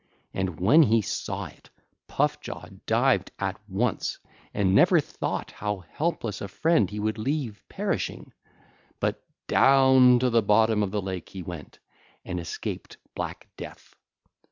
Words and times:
And 0.33 0.59
when 0.59 0.81
he 0.81 1.03
saw 1.03 1.45
it, 1.45 1.69
Puff 2.07 2.39
jaw 2.41 2.65
dived 2.87 3.29
at 3.37 3.59
once, 3.69 4.17
and 4.51 4.73
never 4.73 4.99
thought 4.99 5.51
how 5.51 5.83
helpless 5.91 6.41
a 6.41 6.47
friend 6.47 6.89
he 6.89 6.99
would 6.99 7.19
leave 7.19 7.61
perishing; 7.69 8.33
but 8.99 9.23
down 9.47 10.17
to 10.17 10.31
the 10.31 10.41
bottom 10.41 10.81
of 10.81 10.89
the 10.89 11.03
lake 11.03 11.29
he 11.29 11.43
went, 11.43 11.77
and 12.25 12.39
escaped 12.39 12.97
black 13.13 13.47
death. 13.57 13.93